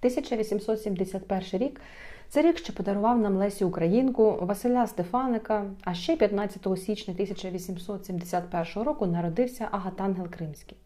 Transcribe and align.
1871 0.00 1.60
рік 1.60 1.80
це 2.28 2.42
рік, 2.42 2.58
що 2.58 2.72
подарував 2.72 3.18
нам 3.18 3.36
Лесю 3.36 3.68
Українку, 3.68 4.38
Василя 4.40 4.86
Стефаника, 4.86 5.64
а 5.84 5.94
ще 5.94 6.16
15 6.16 6.78
січня 6.78 7.14
1871 7.14 8.82
року 8.82 9.06
народився 9.06 9.68
Агатангел 9.70 10.28
Кримський. 10.28 10.78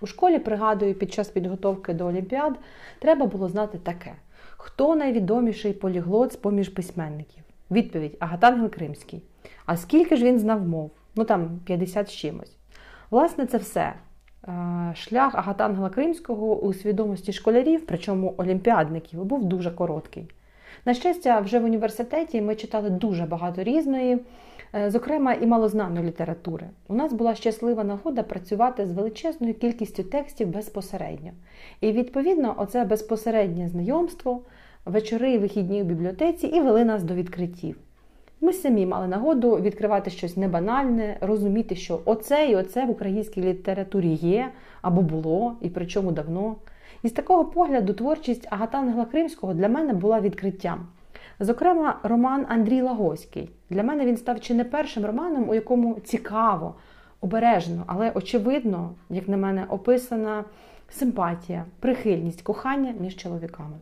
У 0.00 0.06
школі, 0.06 0.38
пригадую, 0.38 0.94
під 0.94 1.12
час 1.12 1.28
підготовки 1.28 1.94
до 1.94 2.06
Олімпіад 2.06 2.58
треба 2.98 3.26
було 3.26 3.48
знати 3.48 3.78
таке: 3.78 4.14
хто 4.56 4.94
найвідоміший 4.94 5.72
поліглот 5.72 6.32
з 6.32 6.36
поміж 6.36 6.68
письменників? 6.68 7.44
Відповідь 7.70 8.16
Агатангел 8.20 8.70
Кримський. 8.70 9.22
А 9.66 9.76
скільки 9.76 10.16
ж 10.16 10.24
він 10.24 10.38
знав 10.38 10.68
мов? 10.68 10.90
Ну 11.16 11.24
там 11.24 11.60
50 11.64 12.08
з 12.08 12.12
чимось. 12.12 12.56
Власне, 13.10 13.46
це 13.46 13.58
все. 13.58 13.94
Е, 14.48 14.94
шлях 14.94 15.34
Агатангела 15.34 15.90
Кримського 15.90 16.60
у 16.60 16.72
свідомості 16.72 17.32
школярів, 17.32 17.86
причому 17.86 18.34
олімпіадників, 18.36 19.24
був 19.24 19.44
дуже 19.44 19.70
короткий. 19.70 20.30
На 20.84 20.94
щастя, 20.94 21.40
вже 21.40 21.58
в 21.58 21.64
університеті 21.64 22.42
ми 22.42 22.54
читали 22.54 22.90
дуже 22.90 23.24
багато 23.24 23.62
різної, 23.62 24.18
е, 24.74 24.90
зокрема 24.90 25.34
і 25.34 25.46
малознаної 25.46 26.06
літератури. 26.06 26.66
У 26.88 26.94
нас 26.94 27.12
була 27.12 27.34
щаслива 27.34 27.84
нагода 27.84 28.22
працювати 28.22 28.86
з 28.86 28.92
величезною 28.92 29.54
кількістю 29.54 30.02
текстів 30.02 30.48
безпосередньо. 30.48 31.30
І, 31.80 31.92
відповідно, 31.92 32.54
оце 32.56 32.84
безпосереднє 32.84 33.68
знайомство, 33.68 34.42
вечори 34.84 35.32
і 35.32 35.38
вихідні 35.38 35.82
в 35.82 35.86
бібліотеці 35.86 36.46
і 36.46 36.60
вели 36.60 36.84
нас 36.84 37.02
до 37.02 37.14
відкриттів. 37.14 37.76
Ми 38.44 38.52
самі 38.52 38.86
мали 38.86 39.08
нагоду 39.08 39.56
відкривати 39.56 40.10
щось 40.10 40.36
небанальне, 40.36 41.16
розуміти, 41.20 41.76
що 41.76 42.00
оце 42.04 42.48
і 42.48 42.56
оце 42.56 42.84
в 42.84 42.90
українській 42.90 43.42
літературі 43.42 44.08
є 44.08 44.50
або 44.82 45.02
було, 45.02 45.56
і 45.60 45.68
причому 45.68 46.12
давно. 46.12 46.56
І 47.02 47.08
з 47.08 47.12
такого 47.12 47.44
погляду 47.44 47.92
творчість 47.92 48.46
Агатангела 48.50 49.04
Кримського 49.04 49.54
для 49.54 49.68
мене 49.68 49.92
була 49.92 50.20
відкриттям. 50.20 50.86
Зокрема, 51.40 51.98
роман 52.02 52.46
Андрій 52.48 52.82
Лагоський. 52.82 53.50
Для 53.70 53.82
мене 53.82 54.06
він 54.06 54.16
став 54.16 54.40
чи 54.40 54.54
не 54.54 54.64
першим 54.64 55.04
романом, 55.04 55.48
у 55.48 55.54
якому 55.54 56.00
цікаво, 56.04 56.74
обережно, 57.20 57.84
але 57.86 58.10
очевидно, 58.14 58.90
як 59.10 59.28
на 59.28 59.36
мене, 59.36 59.66
описана 59.68 60.44
симпатія, 60.90 61.64
прихильність, 61.80 62.42
кохання 62.42 62.94
між 63.00 63.16
чоловіками. 63.16 63.76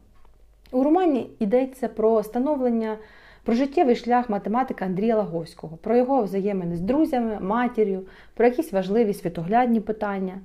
У 0.72 0.84
романі 0.84 1.31
йдеться 1.38 1.88
про 1.88 2.22
становлення. 2.22 2.97
Про 3.44 3.55
життєвий 3.55 3.96
шлях 3.96 4.30
математика 4.30 4.84
Андрія 4.84 5.16
Лаговського, 5.16 5.77
про 5.77 5.96
його 5.96 6.22
взаємини 6.22 6.77
з 6.77 6.80
друзями, 6.80 7.38
матір'ю, 7.41 8.06
про 8.34 8.47
якісь 8.47 8.72
важливі 8.72 9.14
світоглядні 9.14 9.80
питання. 9.80 10.41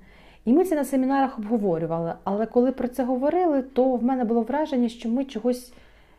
І 0.45 0.53
ми 0.53 0.65
це 0.65 0.75
на 0.75 0.85
семінарах 0.85 1.39
обговорювали. 1.39 2.13
Але 2.23 2.45
коли 2.45 2.71
про 2.71 2.87
це 2.87 3.03
говорили, 3.03 3.61
то 3.61 3.95
в 3.95 4.03
мене 4.03 4.23
було 4.23 4.41
враження, 4.41 4.89
що 4.89 5.09
ми 5.09 5.25
чогось, 5.25 5.73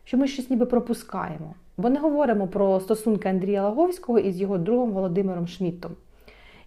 що 0.04 0.18
ми 0.18 0.26
щось 0.26 0.50
ніби 0.50 0.66
пропускаємо. 0.66 1.54
Бо 1.76 1.90
не 1.90 1.98
говоримо 2.00 2.46
про 2.46 2.80
стосунки 2.80 3.28
Андрія 3.28 3.62
Лаговського 3.62 4.18
із 4.18 4.40
його 4.40 4.58
другом 4.58 4.90
Володимиром 4.90 5.46
Шміттом. 5.46 5.92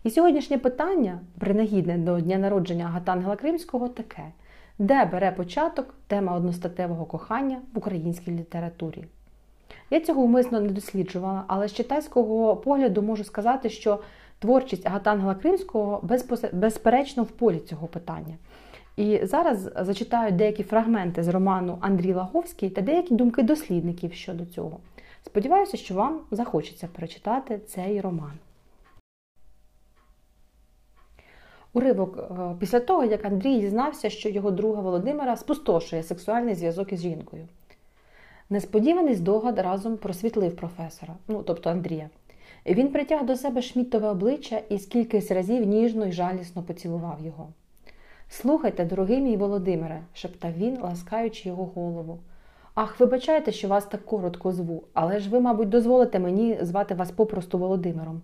І 0.04 0.10
сьогоднішнє 0.10 0.58
питання, 0.58 1.20
принагідне 1.40 1.98
до 1.98 2.20
дня 2.20 2.38
народження 2.38 2.88
Гатангела 2.88 3.36
Кримського, 3.36 3.88
таке: 3.88 4.24
де 4.80 5.06
бере 5.06 5.32
початок 5.32 5.94
тема 6.08 6.36
одностатевого 6.36 7.06
кохання 7.06 7.62
в 7.74 7.78
українській 7.78 8.32
літературі? 8.32 9.06
Я 9.90 10.00
цього 10.00 10.22
умисно 10.22 10.60
не 10.60 10.70
досліджувала, 10.70 11.44
але 11.48 11.68
з 11.68 11.74
читайського 11.74 12.56
погляду 12.56 13.02
можу 13.02 13.24
сказати, 13.24 13.70
що 13.70 14.00
творчість 14.40 14.88
Агатангела 14.88 15.36
Кримського 15.36 16.02
безперечно 16.54 17.24
в 17.24 17.32
полі 17.32 17.60
цього 17.60 17.88
питання. 17.88 18.36
І 18.98 19.20
зараз 19.24 19.72
зачитаю 19.80 20.32
деякі 20.32 20.64
фрагменти 20.64 21.24
з 21.24 21.28
роману 21.28 21.78
Андрій 21.82 22.14
Лаговський 22.14 22.70
та 22.70 22.82
деякі 22.82 23.16
думки 23.16 23.44
дослідників 23.44 24.14
щодо 24.14 24.46
цього. 24.46 24.80
Сподіваюся, 25.26 25.78
що 25.78 25.94
вам 25.94 26.20
захочеться 26.32 26.88
перечитати 26.96 27.60
цей 27.68 28.02
роман. 28.02 28.32
Уривок 31.74 32.18
е, 32.18 32.56
після 32.60 32.80
того, 32.80 33.04
як 33.04 33.26
Андрій 33.26 33.60
дізнався, 33.60 34.10
що 34.10 34.30
його 34.30 34.52
друга 34.52 34.82
Володимира 34.82 35.36
спустошує 35.36 36.04
сексуальний 36.04 36.56
зв'язок 36.56 36.94
із 36.94 37.02
жінкою. 37.02 37.48
Несподіваний 38.52 39.16
здогад 39.16 39.60
разом 39.60 39.98
просвітлив 39.98 40.56
професора, 40.56 41.14
ну 41.28 41.44
тобто 41.44 41.70
Андрія. 41.70 42.10
Він 42.66 42.88
притяг 42.88 43.26
до 43.26 43.36
себе 43.36 43.62
шмітове 43.62 44.10
обличчя 44.10 44.62
і 44.70 44.80
скількись 44.80 45.32
разів 45.32 45.68
ніжно 45.68 46.06
й 46.06 46.12
жалісно 46.12 46.64
поцілував 46.64 47.18
його. 47.26 47.48
Слухайте, 48.30 48.86
дорогий 48.86 49.22
мій 49.22 49.38
Володимире, 49.38 50.02
шептав 50.14 50.52
він, 50.58 50.78
ласкаючи 50.82 51.50
його 51.50 51.66
голову. 51.76 52.20
Ах, 52.76 53.00
вибачайте, 53.00 53.52
що 53.52 53.68
вас 53.68 53.86
так 53.86 54.06
коротко 54.06 54.52
зву, 54.52 54.84
але 54.94 55.20
ж 55.20 55.30
ви, 55.30 55.40
мабуть, 55.40 55.70
дозволите 55.70 56.20
мені 56.20 56.58
звати 56.62 56.96
вас 56.96 57.12
попросту 57.12 57.58
Володимиром. 57.58 58.22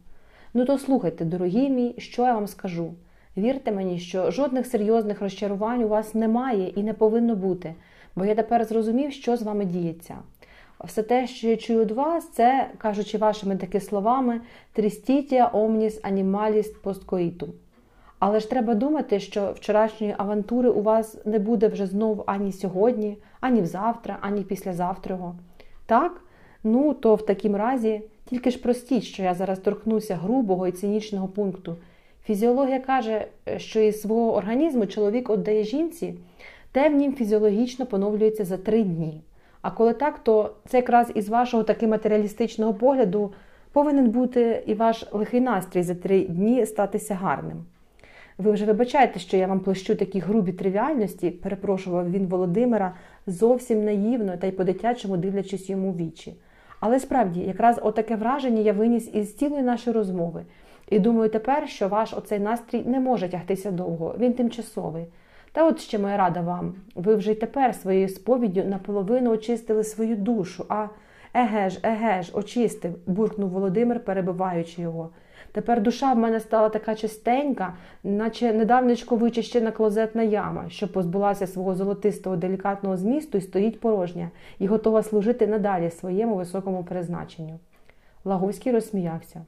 Ну 0.53 0.65
то 0.65 0.77
слухайте, 0.77 1.25
дорогий 1.25 1.69
мій, 1.69 1.95
що 1.97 2.21
я 2.21 2.33
вам 2.33 2.47
скажу. 2.47 2.93
Вірте 3.37 3.71
мені, 3.71 3.99
що 3.99 4.31
жодних 4.31 4.65
серйозних 4.65 5.21
розчарувань 5.21 5.83
у 5.83 5.87
вас 5.87 6.13
немає 6.13 6.67
і 6.67 6.83
не 6.83 6.93
повинно 6.93 7.35
бути 7.35 7.75
бо 8.15 8.25
я 8.25 8.35
тепер 8.35 8.65
зрозумів, 8.65 9.11
що 9.11 9.37
з 9.37 9.43
вами 9.43 9.65
діється. 9.65 10.15
Все 10.83 11.03
те, 11.03 11.27
що 11.27 11.47
я 11.47 11.57
чую 11.57 11.79
від 11.79 11.91
вас, 11.91 12.29
це, 12.29 12.69
кажучи 12.77 13.17
вашими 13.17 13.55
таки 13.55 13.79
словами, 13.79 14.41
трістітія 14.73 15.49
омніс 15.53 15.99
анімаліст 16.03 16.81
посткоїту. 16.81 17.47
Але 18.19 18.39
ж 18.39 18.49
треба 18.49 18.73
думати, 18.73 19.19
що 19.19 19.51
вчорашньої 19.51 20.15
авантури 20.17 20.69
у 20.69 20.81
вас 20.81 21.25
не 21.25 21.39
буде 21.39 21.67
вже 21.67 21.87
знов 21.87 22.23
ані 22.25 22.51
сьогодні, 22.51 23.17
ані 23.39 23.61
взавтра, 23.61 24.17
ані 24.21 24.41
післязавтрого. 24.41 25.35
Так? 25.85 26.21
Ну, 26.63 26.93
то 26.93 27.15
в 27.15 27.25
такім 27.25 27.55
разі 27.55 28.01
тільки 28.25 28.51
ж 28.51 28.61
простіть, 28.61 29.03
що 29.03 29.23
я 29.23 29.33
зараз 29.33 29.59
торкнуся 29.59 30.15
грубого 30.15 30.67
і 30.67 30.71
цинічного 30.71 31.27
пункту. 31.27 31.75
Фізіологія 32.25 32.79
каже, 32.79 33.27
що 33.57 33.79
із 33.79 34.01
свого 34.01 34.35
організму 34.35 34.85
чоловік 34.85 35.29
віддає 35.29 35.63
жінці 35.63 36.13
те 36.75 36.89
в 36.89 36.95
нім 36.95 37.13
фізіологічно 37.13 37.85
поновлюється 37.85 38.45
за 38.45 38.57
три 38.57 38.83
дні. 38.83 39.21
А 39.61 39.71
коли 39.71 39.93
так, 39.93 40.19
то 40.19 40.51
це 40.67 40.77
якраз 40.77 41.11
із 41.15 41.29
вашого 41.29 41.63
таки 41.63 41.87
матеріалістичного 41.87 42.73
погляду 42.73 43.33
повинен 43.71 44.09
бути 44.09 44.63
і 44.65 44.73
ваш 44.73 45.05
лихий 45.11 45.41
настрій 45.41 45.83
за 45.83 45.95
три 45.95 46.21
дні 46.21 46.65
статися 46.65 47.15
гарним. 47.15 47.65
Ви 48.37 48.51
вже 48.51 48.65
вибачаєте, 48.65 49.19
що 49.19 49.37
я 49.37 49.47
вам 49.47 49.59
плещу 49.59 49.95
такі 49.95 50.19
грубі 50.19 50.51
тривіальності, 50.51 51.29
перепрошував 51.29 52.11
він 52.11 52.27
Володимира 52.27 52.95
зовсім 53.27 53.85
наївно 53.85 54.37
та 54.37 54.47
й 54.47 54.51
по-дитячому 54.51 55.17
дивлячись 55.17 55.69
йому 55.69 55.93
вічі. 55.93 56.33
Але 56.79 56.99
справді, 56.99 57.39
якраз 57.39 57.79
отаке 57.83 58.15
враження 58.15 58.61
я 58.61 58.73
виніс 58.73 59.09
із 59.13 59.35
цілої 59.35 59.63
нашої 59.63 59.95
розмови. 59.95 60.43
І 60.89 60.99
думаю 60.99 61.29
тепер, 61.29 61.69
що 61.69 61.87
ваш 61.87 62.13
оцей 62.13 62.39
настрій 62.39 62.83
не 62.85 62.99
може 62.99 63.29
тягтися 63.29 63.71
довго, 63.71 64.15
він 64.19 64.33
тимчасовий. 64.33 65.05
Та 65.55 65.67
от 65.67 65.79
ще 65.79 65.99
моя 65.99 66.17
рада 66.17 66.41
вам. 66.41 66.73
Ви 66.95 67.16
вже 67.16 67.31
й 67.31 67.35
тепер 67.35 67.75
своєю 67.75 68.09
сповіддю 68.09 68.63
наполовину 68.63 69.31
очистили 69.31 69.83
свою 69.83 70.16
душу, 70.16 70.66
а 70.69 70.88
еге 71.33 71.69
ж, 71.69 71.79
еге 71.83 72.21
ж, 72.21 72.31
очистив, 72.33 72.95
буркнув 73.05 73.49
Володимир, 73.49 73.99
перебиваючи 73.99 74.81
його. 74.81 75.09
Тепер 75.51 75.81
душа 75.81 76.13
в 76.13 76.17
мене 76.17 76.39
стала 76.39 76.69
така 76.69 76.95
чистенька, 76.95 77.73
наче 78.03 78.53
недавнечко 78.53 79.16
вичищена 79.16 79.71
клозетна 79.71 80.23
яма, 80.23 80.69
що 80.69 80.88
позбулася 80.88 81.47
свого 81.47 81.75
золотистого 81.75 82.35
делікатного 82.35 82.97
змісту 82.97 83.37
і 83.37 83.41
стоїть 83.41 83.79
порожня, 83.79 84.29
і 84.59 84.67
готова 84.67 85.03
служити 85.03 85.47
надалі 85.47 85.91
своєму 85.91 86.35
високому 86.35 86.83
призначенню. 86.83 87.59
Лаговський 88.25 88.72
розсміявся. 88.72 89.41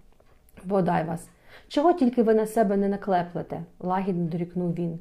Бодай 0.66 1.04
вас, 1.04 1.30
чого 1.68 1.94
тільки 1.94 2.24
ви 2.24 2.34
на 2.34 2.46
себе 2.46 2.78
не 2.78 2.88
наклеплете, 2.88 3.64
лагідно 3.80 4.26
дорікнув 4.26 4.74
він. 4.74 5.00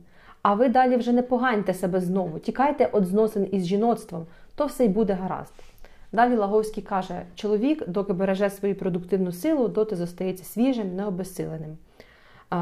А 0.49 0.55
ви 0.55 0.69
далі 0.69 0.97
вже 0.97 1.13
не 1.13 1.23
поганьте 1.23 1.75
себе 1.75 2.01
знову, 2.01 2.39
тікайте 2.39 2.91
від 2.95 3.07
зносин 3.07 3.49
із 3.53 3.67
жіноцтвом, 3.67 4.27
то 4.55 4.67
все 4.67 4.85
й 4.85 4.89
буде 4.89 5.13
гаразд. 5.13 5.55
Далі 6.13 6.37
Лаговський 6.37 6.83
каже: 6.83 7.23
чоловік, 7.35 7.89
доки 7.89 8.13
береже 8.13 8.51
свою 8.51 8.75
продуктивну 8.75 9.33
силу, 9.33 9.69
доти 9.69 9.97
зостається 9.97 10.45
свіжим, 10.45 10.97
необесиленим. 10.97 11.77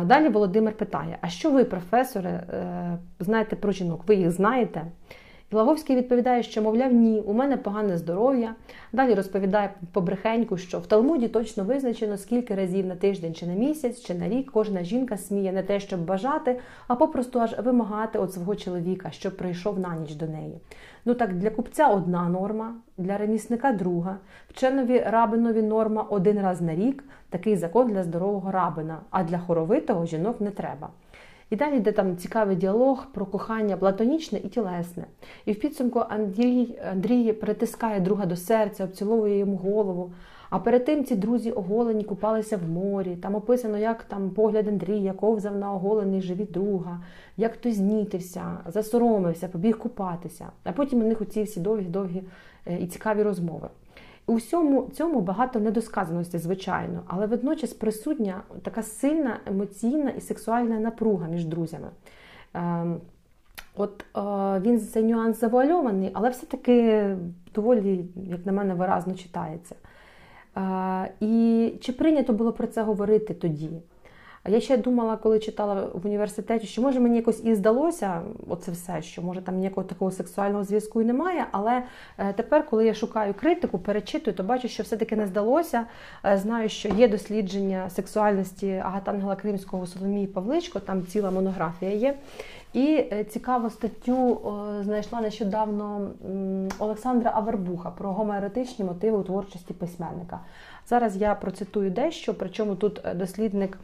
Далі 0.05 0.29
Володимир 0.29 0.73
питає: 0.77 1.19
А 1.21 1.29
що 1.29 1.51
ви, 1.51 1.65
професоре, 1.65 2.31
е, 2.31 2.99
знаєте 3.21 3.57
про 3.57 3.73
жінок? 3.73 4.03
Ви 4.07 4.15
їх 4.15 4.31
знаєте? 4.31 4.87
І 5.55 5.57
Лаговський 5.57 5.97
відповідає, 5.97 6.43
що, 6.43 6.63
мовляв, 6.63 6.93
ні, 6.93 7.21
у 7.21 7.33
мене 7.33 7.57
погане 7.57 7.99
здоров'я. 7.99 8.55
Далі 8.93 9.15
розповідає 9.15 9.75
побрехеньку, 9.93 10.57
що 10.57 10.79
в 10.79 10.87
Талмуді 10.87 11.29
точно 11.29 11.65
визначено, 11.65 12.19
скільки 12.19 12.55
разів 12.55 12.87
на 12.87 12.97
тиждень 12.97 13.35
чи 13.35 13.47
на 13.47 13.55
місяць, 13.55 14.01
чи 14.01 14.15
на 14.15 14.29
рік 14.29 14.51
кожна 14.51 14.85
жінка 14.85 15.17
сміє 15.17 15.53
не 15.53 15.63
те, 15.63 15.81
щоб 15.81 16.05
бажати, 16.05 16.59
а 16.89 16.95
попросту 16.95 17.41
аж 17.41 17.59
вимагати 17.59 18.23
від 18.23 18.33
свого 18.33 18.57
чоловіка, 18.57 19.11
щоб 19.11 19.37
прийшов 19.37 19.79
на 19.79 19.97
ніч 19.97 20.15
до 20.15 20.27
неї. 20.27 20.61
Ну 21.05 21.15
так 21.15 21.39
для 21.39 21.51
купця 21.51 21.89
одна 21.89 22.29
норма, 22.29 22.75
для 22.99 23.19
ремісника 23.19 23.73
друга, 23.73 24.17
вченові 24.51 24.99
рабинові 25.07 25.63
норма 25.63 26.07
один 26.11 26.41
раз 26.41 26.61
на 26.61 26.75
рік, 26.75 27.05
такий 27.31 27.57
закон 27.57 27.89
для 27.89 28.03
здорового 28.03 28.51
рабина, 28.51 28.99
а 29.11 29.25
для 29.25 29.39
хоровитого 29.39 30.07
жінок 30.07 30.41
не 30.41 30.51
треба. 30.51 30.89
І 31.55 31.57
далі 31.57 31.77
йде 31.77 31.93
там 31.93 32.17
цікавий 32.17 32.57
діалог 32.57 33.07
про 33.13 33.27
кохання 33.27 33.77
платонічне 33.77 34.39
і 34.39 34.49
тілесне. 34.49 35.05
І 35.45 35.53
в 35.53 35.61
підсумку 35.61 36.03
Андрій 36.09 36.79
Андрій 36.91 37.33
притискає 37.33 38.01
друга 38.01 38.27
до 38.27 38.37
серця, 38.37 38.85
обціловує 38.85 39.39
йому 39.39 39.57
голову. 39.57 40.13
А 40.51 40.59
перед 40.59 40.85
тим 40.85 41.05
ці 41.05 41.17
друзі 41.17 41.53
оголені 41.53 42.05
купалися 42.05 42.57
в 42.57 42.69
морі. 42.69 43.17
Там 43.17 43.35
описано, 43.35 43.79
як 43.79 44.03
там 44.03 44.31
погляд 44.31 44.69
Андрія 44.69 45.13
ковзав 45.13 45.57
на 45.57 45.73
оголений 45.73 46.23
живіт 46.23 46.53
друга, 46.53 47.01
як 47.37 47.57
той 47.57 47.73
знітився, 47.73 48.59
засоромився, 48.67 49.49
побіг 49.49 49.79
купатися. 49.79 50.47
А 50.65 50.73
потім 50.73 51.01
у 51.01 51.05
них 51.05 51.21
оці 51.21 51.43
всі 51.43 51.61
довгі-довгі 51.61 52.23
е, 52.67 52.79
і 52.79 52.87
цікаві 52.87 53.23
розмови. 53.23 53.69
У 54.27 54.35
всьому 54.35 54.91
цьому 54.95 55.21
багато 55.21 55.61
недосказаності, 55.61 56.39
звичайно, 56.39 57.03
але 57.07 57.27
водночас 57.27 57.73
присутня 57.73 58.43
така 58.63 58.83
сильна 58.83 59.41
емоційна 59.47 60.11
і 60.11 60.21
сексуальна 60.21 60.81
напруга 60.81 61.29
між 61.29 61.45
друзями. 61.45 61.89
Ем, 62.55 63.01
от 63.77 64.05
він 64.15 64.61
він 64.79 64.81
цей 64.81 65.03
нюанс 65.03 65.41
завуальований, 65.41 66.11
але 66.15 66.29
все-таки 66.31 67.07
доволі, 67.55 68.05
як 68.17 68.47
на 68.47 68.53
мене, 68.53 68.75
виразно 68.75 69.15
читається. 69.15 69.75
Е, 70.57 71.11
і 71.21 71.73
чи 71.81 71.93
прийнято 71.93 72.33
було 72.33 72.53
про 72.53 72.67
це 72.67 72.83
говорити 72.83 73.35
тоді? 73.35 73.71
А 74.47 74.51
я 74.51 74.61
ще 74.61 74.77
думала, 74.77 75.17
коли 75.17 75.39
читала 75.39 75.89
в 75.95 76.07
університеті, 76.07 76.67
що 76.67 76.83
може 76.83 77.01
мені 77.01 77.17
якось 77.17 77.45
і 77.45 77.55
здалося 77.55 78.23
оце 78.49 78.73
все, 78.73 79.03
що 79.03 79.23
може 79.23 79.43
там 79.43 79.57
ніякого 79.57 79.87
такого 79.87 80.11
сексуального 80.11 80.65
зв'язку 80.65 81.03
і 81.03 81.05
немає. 81.05 81.47
Але 81.53 81.83
е, 82.19 82.33
тепер, 82.33 82.67
коли 82.67 82.87
я 82.87 82.95
шукаю 82.95 83.35
критику, 83.35 83.79
перечитую, 83.79 84.37
то 84.37 84.43
бачу, 84.43 84.69
що 84.69 84.83
все-таки 84.83 85.17
не 85.17 85.27
здалося. 85.27 85.87
Е, 86.25 86.39
знаю, 86.39 86.69
що 86.69 86.89
є 86.89 87.09
дослідження 87.09 87.91
сексуальності 87.91 88.83
Агатангела 88.85 89.37
Кримського 89.37 89.87
Соломії 89.87 90.27
Павличко, 90.27 90.81
там 90.81 91.07
ціла 91.07 91.31
монографія 91.31 91.93
є. 91.93 92.15
І 92.73 93.09
е, 93.13 93.25
цікаву 93.25 93.71
статтю 93.71 94.41
знайшла 94.83 95.21
нещодавно 95.21 96.11
Олександра 96.79 97.31
Авербуха 97.35 97.91
про 97.91 98.13
гомоеротичні 98.13 98.85
мотиви 98.85 99.19
у 99.19 99.23
творчості 99.23 99.75
письменника. 99.75 100.41
Зараз 100.87 101.17
я 101.17 101.35
процитую 101.35 101.91
дещо, 101.91 102.35
причому 102.35 102.75
тут 102.75 103.01
дослідник 103.15 103.79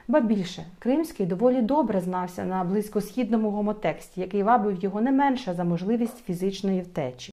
Ба 0.07 0.19
більше, 0.19 0.65
Кримський 0.79 1.25
доволі 1.25 1.61
добре 1.61 2.01
знався 2.01 2.45
на 2.45 2.63
близькосхідному 2.63 3.51
гомотексті, 3.51 4.21
який 4.21 4.43
вабив 4.43 4.83
його 4.83 5.01
не 5.01 5.11
менше 5.11 5.53
за 5.53 5.63
можливість 5.63 6.25
фізичної 6.25 6.81
втечі. 6.81 7.31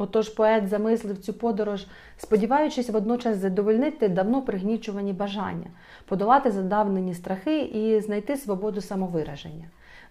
Отож 0.00 0.28
поет 0.28 0.68
замислив 0.68 1.18
цю 1.18 1.32
подорож, 1.32 1.86
сподіваючись 2.16 2.90
водночас 2.90 3.36
задовольнити 3.36 4.08
давно 4.08 4.42
пригнічувані 4.42 5.12
бажання, 5.12 5.66
подолати 6.04 6.50
задавнені 6.50 7.14
страхи 7.14 7.60
і 7.60 8.00
знайти 8.00 8.36
свободу 8.36 8.80
самовираження. 8.80 9.64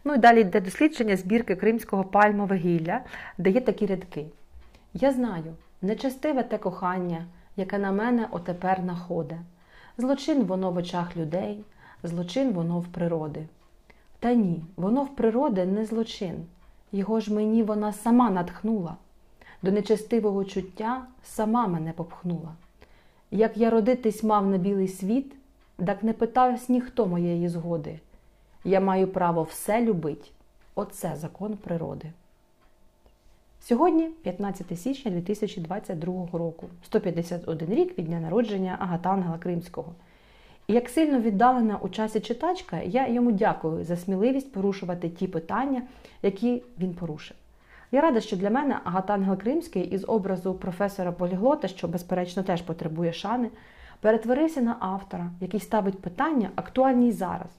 Ну 0.03 0.13
і 0.13 0.17
далі 0.17 0.41
йде 0.41 0.61
дослідження 0.61 1.15
збірки 1.15 1.55
кримського 1.55 2.03
пальмове 2.03 2.55
гілля, 2.55 3.01
де 3.37 3.49
є 3.49 3.61
такі 3.61 3.85
рядки. 3.85 4.25
Я 4.93 5.11
знаю, 5.11 5.55
нечестиве 5.81 6.43
те 6.43 6.57
кохання, 6.57 7.25
яке 7.57 7.77
на 7.77 7.91
мене 7.91 8.27
отепер 8.31 8.83
находе. 8.83 9.37
Злочин 9.97 10.43
воно 10.43 10.71
в 10.71 10.77
очах 10.77 11.17
людей, 11.17 11.63
злочин 12.03 12.51
воно 12.51 12.79
в 12.79 12.87
природи. 12.87 13.45
Та 14.19 14.33
ні, 14.33 14.63
воно 14.77 15.03
в 15.03 15.15
природи 15.15 15.65
не 15.65 15.85
злочин, 15.85 16.45
його 16.91 17.19
ж 17.19 17.33
мені 17.33 17.63
вона 17.63 17.93
сама 17.93 18.29
натхнула 18.29 18.95
до 19.61 19.71
нечестивого 19.71 20.45
чуття 20.45 21.05
сама 21.23 21.67
мене 21.67 21.93
попхнула. 21.93 22.55
Як 23.31 23.57
я 23.57 23.69
родитись 23.69 24.23
мав 24.23 24.47
на 24.47 24.57
білий 24.57 24.87
світ, 24.87 25.33
так 25.85 26.03
не 26.03 26.13
питавсь 26.13 26.69
ніхто 26.69 27.05
моєї 27.05 27.49
згоди. 27.49 27.99
Я 28.63 28.79
маю 28.79 29.07
право 29.07 29.43
все 29.43 29.81
любить. 29.81 30.31
Оце 30.75 31.15
закон 31.15 31.57
природи. 31.57 32.11
Сьогодні 33.61 34.03
15 34.03 34.79
січня 34.79 35.11
2022 35.11 36.27
року, 36.33 36.69
151 36.85 37.69
рік 37.69 37.97
від 37.97 38.05
дня 38.05 38.19
народження 38.19 38.77
Агатангела 38.79 39.37
Кримського. 39.37 39.93
І 40.67 40.73
як 40.73 40.89
сильно 40.89 41.19
віддалена 41.19 41.77
у 41.81 41.89
часі 41.89 42.19
читачка, 42.19 42.81
я 42.81 43.07
йому 43.07 43.31
дякую 43.31 43.85
за 43.85 43.97
сміливість 43.97 44.51
порушувати 44.51 45.09
ті 45.09 45.27
питання, 45.27 45.81
які 46.21 46.63
він 46.79 46.93
порушив. 46.93 47.37
Я 47.91 48.01
рада, 48.01 48.21
що 48.21 48.37
для 48.37 48.49
мене 48.49 48.79
Агатангел 48.83 49.37
Кримський 49.37 49.83
із 49.83 50.05
образу 50.07 50.53
професора 50.53 51.11
Поліглота, 51.11 51.67
що, 51.67 51.87
безперечно, 51.87 52.43
теж 52.43 52.61
потребує 52.61 53.13
шани, 53.13 53.49
перетворився 54.01 54.61
на 54.61 54.75
автора, 54.79 55.31
який 55.41 55.59
ставить 55.59 56.01
питання 56.01 56.49
актуальні 56.55 57.07
й 57.07 57.11
зараз. 57.11 57.49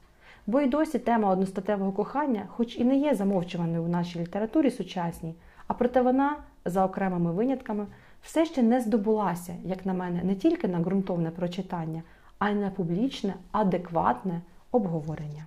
Бо 0.47 0.61
й 0.61 0.69
досі 0.69 0.99
тема 0.99 1.31
одностатевого 1.31 1.93
кохання, 1.93 2.43
хоч 2.49 2.77
і 2.77 2.85
не 2.85 2.97
є 2.97 3.15
замовчуваною 3.15 3.83
в 3.83 3.89
нашій 3.89 4.21
літературі 4.21 4.71
сучасній, 4.71 5.35
а 5.67 5.75
проте 5.75 6.03
вона, 6.03 6.37
за 6.65 6.85
окремими 6.85 7.33
винятками, 7.33 7.87
все 8.23 8.45
ще 8.45 8.63
не 8.63 8.81
здобулася, 8.81 9.55
як 9.65 9.87
на 9.87 9.95
мене, 9.95 10.23
не 10.25 10.35
тільки 10.35 10.69
на 10.69 10.79
ґрунтовне 10.79 11.31
прочитання, 11.31 12.03
а 12.39 12.51
й 12.51 12.55
на 12.55 12.71
публічне, 12.71 13.35
адекватне 13.53 14.41
обговорення. 14.73 15.45